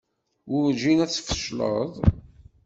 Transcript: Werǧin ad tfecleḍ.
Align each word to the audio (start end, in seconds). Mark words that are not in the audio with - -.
Werǧin 0.51 1.03
ad 1.03 1.09
tfecleḍ. 1.11 1.91